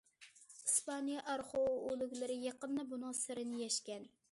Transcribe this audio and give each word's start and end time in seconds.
ئىسپانىيە 0.69 1.25
ئارخېئولوگلىرى 1.33 2.39
يېقىندا 2.47 2.89
بۇنىڭ 2.95 3.17
سىرىنى 3.23 3.63
يەشكەن. 3.63 4.13